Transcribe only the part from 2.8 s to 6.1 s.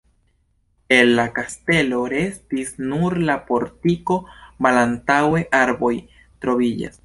nur la portiko, malantaŭe arboj